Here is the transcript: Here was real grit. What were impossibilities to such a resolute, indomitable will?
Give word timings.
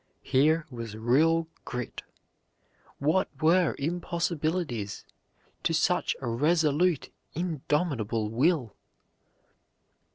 Here 0.23 0.65
was 0.71 0.97
real 0.97 1.47
grit. 1.63 2.01
What 2.97 3.29
were 3.39 3.75
impossibilities 3.77 5.05
to 5.61 5.75
such 5.75 6.15
a 6.21 6.27
resolute, 6.27 7.11
indomitable 7.35 8.31
will? 8.31 8.75